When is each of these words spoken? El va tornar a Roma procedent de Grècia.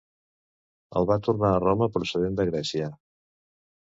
El 1.01 1.05
va 1.11 1.17
tornar 1.29 1.51
a 1.57 1.61
Roma 1.65 1.91
procedent 1.99 2.41
de 2.41 2.47
Grècia. 2.51 2.93